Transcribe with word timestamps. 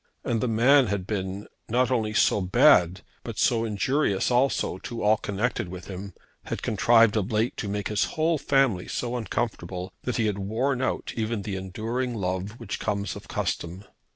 And 0.23 0.41
the 0.41 0.47
man 0.47 0.87
had 0.87 1.05
been, 1.05 1.45
not 1.69 1.91
only 1.91 2.11
so 2.15 2.41
bad 2.41 3.01
but 3.23 3.37
so 3.37 3.63
injurious 3.63 4.31
also, 4.31 4.79
to 4.79 5.03
all 5.03 5.17
connected 5.17 5.69
with 5.69 5.85
him, 5.89 6.15
had 6.45 6.63
contrived 6.63 7.15
of 7.17 7.31
late 7.31 7.55
to 7.57 7.67
make 7.69 7.89
his 7.89 8.05
whole 8.17 8.39
family 8.39 8.87
so 8.87 9.15
uncomfortable, 9.15 9.93
that 10.01 10.17
he 10.17 10.25
had 10.25 10.39
worn 10.39 10.81
out 10.81 11.13
even 11.15 11.43
that 11.43 11.53
enduring 11.53 12.15
love 12.15 12.59
which 12.59 12.79
comes 12.79 13.15
of 13.15 13.27
custom. 13.27 13.83